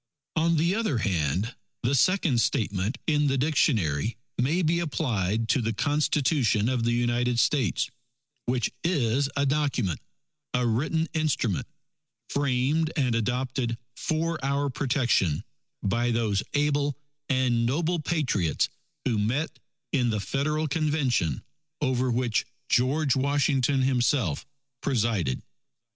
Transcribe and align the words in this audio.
On 0.35 0.57
the 0.57 0.73
other 0.73 0.97
hand, 0.97 1.53
the 1.83 1.93
second 1.93 2.41
statement 2.41 2.97
in 3.05 3.27
the 3.27 3.37
dictionary, 3.37 4.17
may 4.39 4.63
be 4.63 4.79
applied 4.79 5.47
to 5.49 5.61
the 5.61 5.73
Constitution 5.73 6.67
of 6.69 6.83
the 6.83 6.91
United 6.91 7.37
States, 7.37 7.87
which 8.47 8.71
is 8.83 9.29
a 9.35 9.45
Document, 9.45 9.99
a 10.55 10.65
written 10.65 11.07
instrument, 11.13 11.67
framed 12.31 12.91
and 12.95 13.13
adopted 13.13 13.77
for 13.95 14.43
our 14.43 14.71
protection 14.71 15.43
by 15.83 16.09
those 16.09 16.41
able 16.55 16.97
and 17.29 17.67
noble 17.67 17.99
Patriots 17.99 18.69
who 19.05 19.19
met 19.19 19.59
in 19.91 20.09
the 20.09 20.19
Federal 20.19 20.67
Convention, 20.67 21.43
over 21.79 22.09
which 22.09 22.43
George 22.69 23.15
Washington 23.15 23.83
himself 23.83 24.47
presided. 24.81 25.43